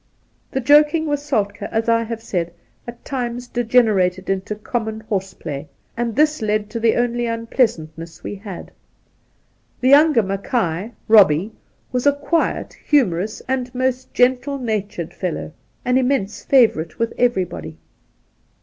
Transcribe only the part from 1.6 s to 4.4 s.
as I have said, at times degenerated